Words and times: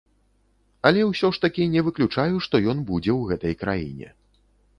Але 0.89 1.01
ўсё 1.09 1.29
ж 1.37 1.43
такі 1.43 1.67
не 1.75 1.81
выключаю, 1.89 2.35
што 2.47 2.55
ён 2.75 2.83
будзе 2.89 3.11
ў 3.19 3.35
гэтай 3.35 3.53
краіне. 3.61 4.09